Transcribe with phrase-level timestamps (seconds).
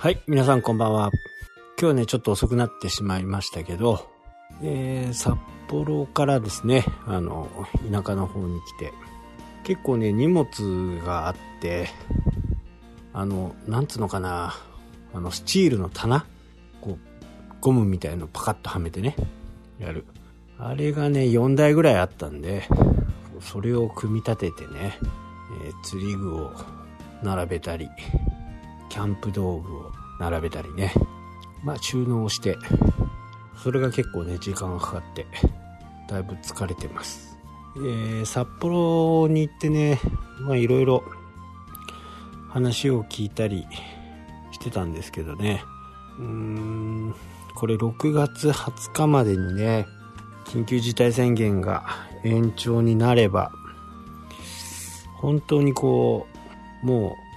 [0.00, 1.10] はい、皆さんこんばんは。
[1.76, 4.08] 今日ね、ちょっと遅くなってしまいましたけど、
[4.62, 5.34] えー、札
[5.66, 7.48] 幌からですね、あの、
[7.90, 8.92] 田舎の方に来て、
[9.64, 10.46] 結構ね、荷物
[11.04, 11.88] があって、
[13.12, 14.54] あの、なんつうのかな、
[15.14, 16.24] あの、スチールの棚
[16.80, 19.16] こう、ゴムみたいのパカッとはめてね、
[19.80, 20.04] やる。
[20.60, 22.62] あれがね、4台ぐらいあったんで、
[23.40, 24.96] それを組み立ててね、
[25.66, 26.52] えー釣り具を
[27.24, 27.88] 並べたり、
[28.88, 30.92] キャンプ道具を並べたりね、
[31.62, 32.56] まあ収納して、
[33.62, 35.26] それが結構ね、時間がかかって、
[36.08, 37.38] だいぶ疲れてます。
[37.76, 40.00] えー札幌に行ってね、
[40.40, 41.04] まあいろいろ
[42.48, 43.66] 話を聞いたり
[44.52, 45.62] してたんですけどね、
[46.18, 47.14] うーん、
[47.54, 49.86] これ6月20日までにね、
[50.46, 51.84] 緊急事態宣言が
[52.24, 53.52] 延長になれば、
[55.16, 56.26] 本当にこ
[56.82, 57.27] う、もう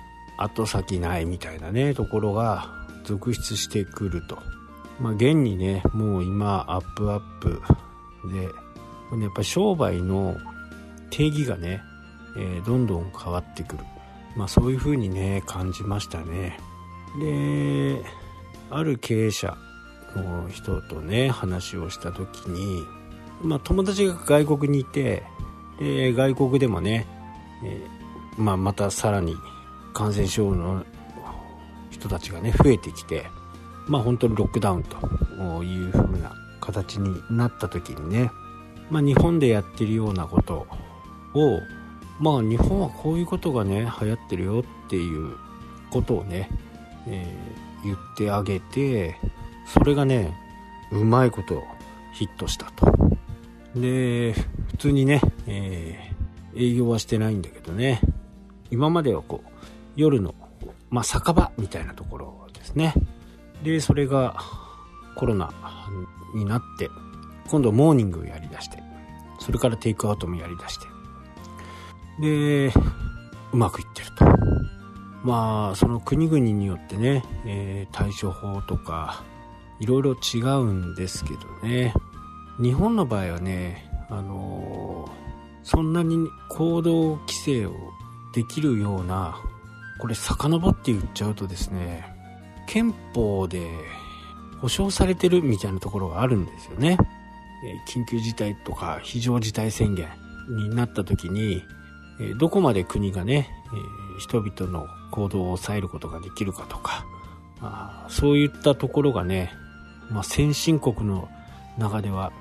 [0.44, 2.70] 後先ないみたいなね、ところが
[3.04, 4.38] 続出してくると。
[5.00, 7.62] まあ現にね、もう今アップアップ
[8.30, 10.38] で、やっぱ商売の
[11.10, 11.82] 定義がね、
[12.38, 13.84] えーどんどん変わってくる。
[14.36, 16.60] まあそういう風にね、感じましたね。
[17.20, 18.02] で、
[18.70, 19.58] ある経営者
[20.16, 22.84] の人とね、話をした時に、
[23.44, 25.24] まあ友達が外国にいて、
[25.80, 27.06] で、外国でもね、
[27.64, 28.02] えー
[28.38, 29.36] まあまたさらに
[29.94, 30.86] 感染症の
[31.90, 33.26] 人たちがね、増えてきて、
[33.88, 38.32] まあ本当にロックダウンという風な形になった時にね、
[38.90, 40.68] まあ日本でやってるようなこと
[41.34, 41.60] を、
[42.20, 45.36] まあ日本はこういうことがね、流行ってるよっていう
[45.90, 46.50] ことをね、
[47.08, 49.16] えー言ってあげて、
[49.66, 50.38] それがね、
[50.92, 51.64] うまいこと
[52.14, 52.94] ヒットしたと。
[53.74, 56.12] で、普通にね、えー
[56.56, 58.02] 営業はしてないんだけどね、
[58.72, 59.50] 今まではこう、
[59.96, 60.36] 夜の、
[60.90, 62.94] まあ酒場みたいなところですね。
[63.64, 64.36] で、それが
[65.16, 65.52] コロナ
[66.34, 66.90] になって、
[67.50, 68.82] 今度モーニングをやりだして、
[69.40, 70.86] それからテイクアウトもやりだして、
[72.20, 72.74] で、
[73.52, 74.26] うまくいってると。
[75.24, 79.24] まあ、その国々によってね、えー対処法とか、
[79.80, 81.94] いろいろ違うんですけどね。
[82.60, 85.22] 日本の場合はね、あのー
[85.64, 87.76] そんなに行動規制を
[88.34, 89.38] できるような、
[90.02, 92.04] これ遡って言っちゃうとですね、
[92.68, 93.70] 憲法で
[94.60, 96.98] 保障されてるみたいなところがあるんですよね。
[97.88, 100.08] 緊急事態とか非常事態宣言
[100.50, 101.64] になった時に、
[102.40, 103.52] どこまで国がね、
[104.18, 107.06] 人々の行動を抑えることができるかとか、
[107.62, 109.54] あそういったところがね、
[110.10, 111.30] まあ、先進国の
[111.78, 112.34] 中では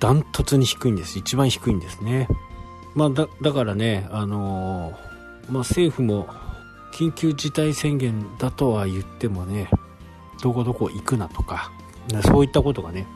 [0.00, 1.18] ダントツに低いんです。
[1.18, 2.26] 一番低いんですね。
[2.94, 6.26] まあ、だ、だからね、あのーまあ、政府も
[6.92, 9.68] 緊急事態宣言だとは言ってもね、
[10.42, 11.72] どこどこ行くなとか、
[12.24, 13.06] そういったことがね、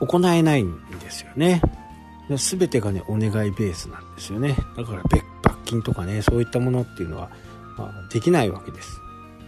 [0.00, 1.60] 行えないんですよね。
[2.36, 4.56] すべてがね、お願いベースなんですよね。
[4.76, 5.02] だから、
[5.42, 7.30] 罰金とかね、そういったものっていうのは、
[7.76, 9.00] まあ、できないわけです。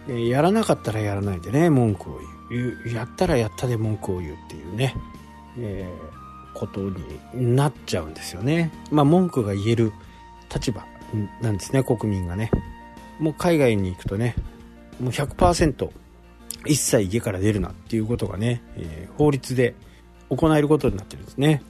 [0.07, 2.35] でやらなかったらやらないでね、文句を言う。
[2.83, 4.95] 言うやったらやったで文句を言うっていうね、
[5.57, 6.79] えーこと
[7.33, 8.71] になっちゃうんですよね。
[8.89, 9.93] まあ、文句が言える
[10.51, 10.83] 立場
[11.41, 12.49] なんですね、国民がね。
[13.19, 14.35] もう海外に行くとね、
[14.99, 15.89] もう100%
[16.65, 19.75] 一切家から出るなっていうことがね、えー法律で
[20.29, 21.61] 行えることになってるんですね。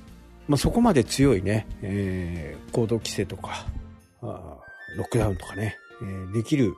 [0.47, 3.65] まあ、そこまで強いね、えー行動規制とか、
[4.21, 4.57] あ
[4.97, 6.75] ロックダウンとかね、えーできる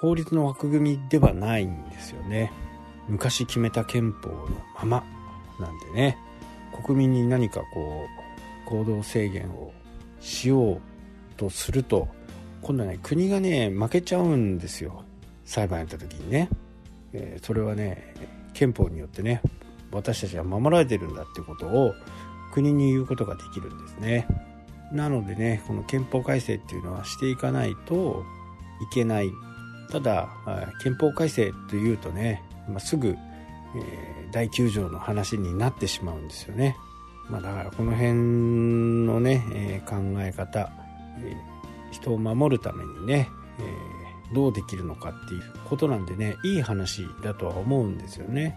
[0.00, 2.52] 法律の枠組みではないんですよね。
[3.08, 4.48] 昔決めた憲法の
[4.82, 5.04] まま
[5.58, 6.18] なんでね、
[6.84, 8.06] 国民に何かこ
[8.66, 9.72] う、行動制限を
[10.20, 10.80] しよう
[11.36, 12.08] とすると、
[12.64, 15.04] 今度ね、国がね、負けちゃうんですよ。
[15.44, 16.48] 裁判やった時にね。
[17.12, 18.14] えーそれはね、
[18.54, 19.42] 憲法によってね、
[19.92, 21.92] 私たちは守られてるんだってことを
[22.54, 24.26] 国に言うことができるんですね。
[24.92, 28.24] なのでね、この憲法改正っていうのはしていかないと
[28.90, 29.30] いけない。
[29.90, 30.30] ただ、
[30.82, 36.76] 憲法改正というとね、まあ、すぐ、えー第9条の話になってしまうんですよね。
[37.30, 40.72] まあだからこの辺のね、えー考え方、
[41.20, 41.53] えー
[41.94, 48.56] 人を守るためにね、えーどうできるのかっていうことなんでね、いい話だとは思うんですよね。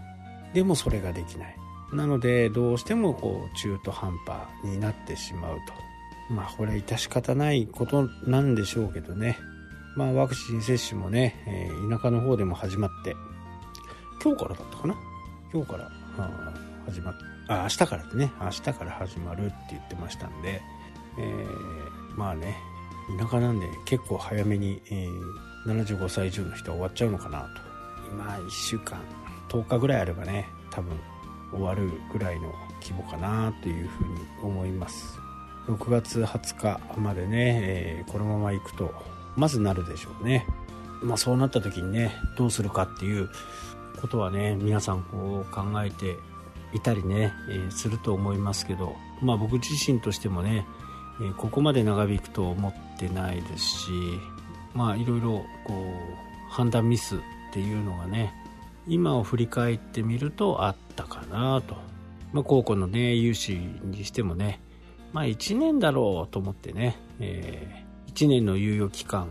[0.54, 1.56] でもそれができない。
[1.92, 5.56] なので、どうしてもこう、中途半端になってしまう
[6.28, 6.34] と。
[6.34, 9.38] まあ、これは致し方ないことなんでしょうけどね。
[9.94, 13.14] まあ、ワクチン接種もね、えー田舎の方でも始まって、
[14.24, 14.96] 今日からだったかな？
[15.52, 15.90] 今日から、
[16.86, 17.14] 始まっ
[17.48, 20.60] あ、明日からってね、明日から始まるって言ってましたんで、
[21.18, 22.56] えーまあね、
[23.16, 27.48] 田舎なんで結構早めに、えー75歳以上の人は終わっちゃうのかな
[28.16, 29.00] まあ1週間
[29.48, 30.98] 10日ぐらいあればね多分
[31.52, 35.18] 終わるぐらいの規模かなというふうに思います。
[35.66, 38.94] 6月20日までね、えー、このまま行くと
[39.34, 40.46] まずなるでしょうね。
[41.02, 43.30] まあそうなった時にねどうするかっていう
[44.00, 46.18] ことはね皆さんこう考えて
[46.74, 50.66] いたりね、えー、すると思いますけどまあ僕自身としてもね、
[51.36, 53.90] ここまで長引くと思ってないですし
[54.74, 57.18] まあいろいろこう判断ミスっ
[57.52, 58.32] ていうのがね
[58.86, 61.76] 今を振り返ってみるとあったかなと、
[62.32, 64.60] まあ、高校のね融資にしてもね
[65.12, 69.28] まあ1年だろうと思ってね、えー、1年の猶予期間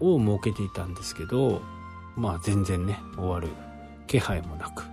[0.00, 1.62] を設けていたんですけど
[2.16, 3.48] まあ全然ね終わる
[4.06, 4.84] 気配もなく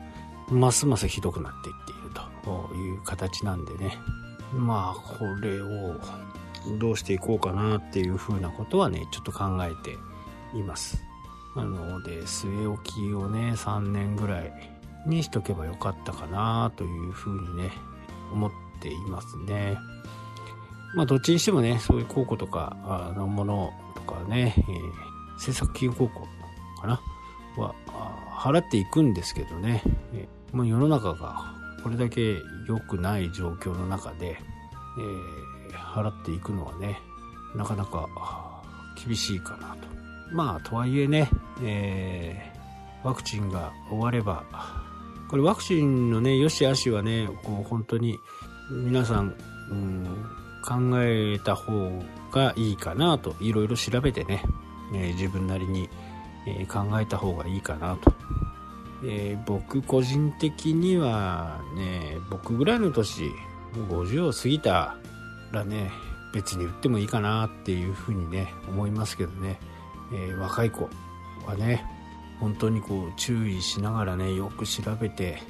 [0.50, 2.02] ますますひどくなっていっている
[2.44, 3.98] という形なんでね。
[4.54, 5.96] まあこれを
[6.80, 9.98] どうしていこうかなっていうふうなことはねちょっと考えて
[10.58, 11.04] います。
[11.56, 14.54] なので据え置きをね3年ぐらい
[15.06, 17.72] にしとけばよかったかなというふうにね
[18.32, 19.78] 思っていますね。
[20.96, 26.28] まあどっちにしてもねそういう高校とかのものとかね、えー、政策金融高校
[26.82, 27.02] かな
[27.58, 27.76] は
[28.32, 31.54] 払っていくんですけどね、えー、もう世の中が
[31.84, 32.38] これだけ
[32.68, 34.38] 良くない状況の中で、
[34.98, 37.02] えー、払っていくのはね
[37.56, 38.08] なかなか
[39.06, 39.88] 厳しいかなと。
[40.32, 41.30] まあとはいえね、
[41.62, 44.44] えー、ワクチンが終われば
[45.30, 48.20] これワクチンのね良し悪しはねこう本当に
[48.70, 49.36] 皆さん、
[49.70, 50.06] うん、
[50.62, 51.92] 考えた方
[52.32, 54.44] がいいかなといろいろ調べてね、
[54.94, 55.90] えー、自分なりに、
[56.48, 58.14] えー、考えた方がいいかなと、
[59.06, 63.32] えー、僕個人的にはね僕ぐらいの年
[63.74, 64.98] 50を過ぎた
[65.52, 65.92] らね
[66.34, 69.60] 別に売ってもいいかなっていうふうにね思いますけどね。
[70.14, 70.90] えー、若い子
[71.46, 71.86] はね
[72.40, 75.42] 本当にこう注意しながらねよく調べて、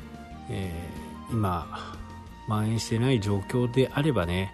[0.49, 1.67] えー、今
[2.47, 4.53] 蔓延してない状況であればね、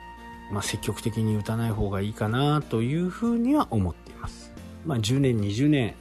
[0.51, 4.53] まあ、積極的に打たない方がいいかなというふうには思っています、
[4.85, 5.95] まあ、10年20年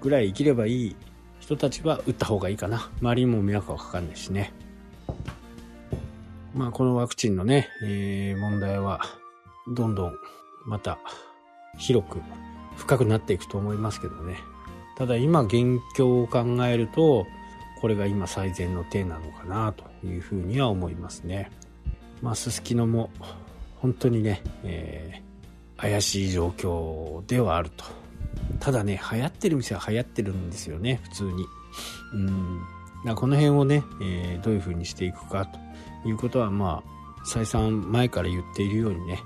[0.00, 0.96] ぐらい生きればいい
[1.40, 2.90] 人たちは打った方がいいかな。
[3.00, 4.52] 周りにも迷惑はかかんないしね。
[6.58, 9.00] まあこのワクチンのね、えー、問題は
[9.68, 10.14] どんどん
[10.66, 10.98] また
[11.78, 12.20] 広く
[12.76, 14.38] 深くなっていくと思いますけどね。
[14.96, 17.28] ただ今現況を考えると、
[17.80, 21.52] これが今最善の手なのかなというふうには思いますね。
[22.22, 23.10] まあ、すすきのも
[23.76, 27.84] 本当にね、えー、怪しい状況ではあると。
[28.58, 31.46] ただね、流行ってる店は流行ってるんですよね、普通に。
[32.14, 32.60] うん。
[33.04, 35.67] だこの辺をね、えー、どういう風にしていくかと
[36.08, 39.20] いうことは、まあ、再三前から言っているようにね、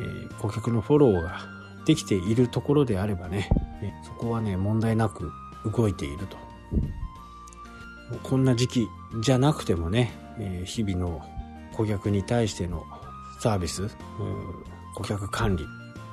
[0.00, 1.40] えー、顧客のフォローが
[1.86, 3.48] できているところであればね、
[4.02, 5.32] そこはね、問題なく
[5.64, 6.36] 動いていると。
[8.22, 8.88] こんな時期
[9.20, 10.12] じゃなくてもね、
[10.64, 11.22] 日々の
[11.72, 12.84] 顧客に対しての
[13.40, 13.88] サービス、
[14.94, 15.66] 顧客管理っ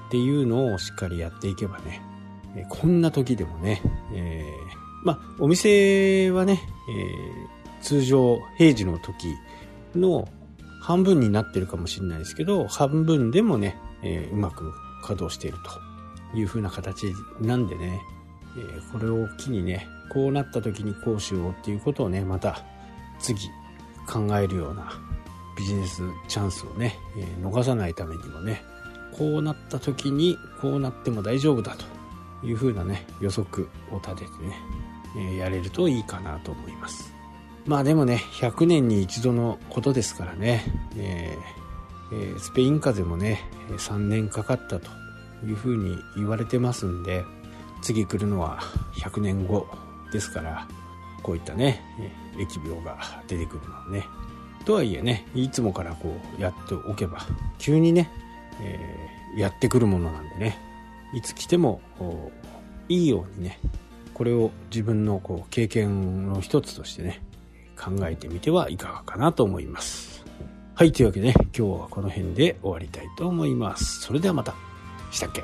[0.09, 2.01] ていうのをしっかりやっていけばね、
[2.69, 3.81] こんな時でもね、
[4.13, 9.35] えー、まあ、お店はね、えー、通常平時の時
[9.97, 10.27] の
[10.81, 14.71] 半分になってるかもしれないですけど、半分でもね、えー、うまく
[15.01, 15.57] 稼働している
[16.33, 18.01] という風な形なんでね、
[18.57, 22.63] えー、これを機にね、こうなった時にこうしようっていうことをね、また
[23.19, 23.49] 次
[24.07, 24.91] 考えるような
[25.57, 28.61] ビジネスチャンスをね、えー、逃さないためにもね、
[29.17, 34.55] こうなった時にこうなっても大丈夫だという風なね、予測を立ててね、
[35.17, 37.14] え、やれるといいかなと思います。
[37.65, 40.63] まあでもね、100年に一度のことですからね、
[40.97, 41.65] えー
[42.11, 43.41] えー、スペイン風邪もね
[43.77, 44.91] 3年かかったと
[45.45, 47.23] いうふうに言われてますんで
[47.81, 48.59] 次来るのは
[48.97, 49.67] 100年後
[50.11, 50.67] ですから
[51.23, 51.81] こういったね
[52.37, 54.05] 疫病が出てくるのはね。
[54.65, 57.19] とはいえねいつもからこうやっておけば
[57.59, 58.09] 急にね、
[58.61, 60.59] えー、やってくるものなんでね。
[61.13, 61.81] いつ来ても
[62.89, 63.59] いいようにね
[64.13, 67.21] これを自分のこう経験の一つとしてね
[67.75, 70.23] 考えてみてはいかがかなと思います。
[70.73, 74.01] はい、というわけで、ね、今日はこの辺で終わりたいと思います。
[74.01, 74.53] それではまた。
[75.11, 75.43] したっけ？